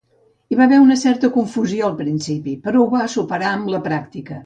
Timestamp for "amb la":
3.55-3.87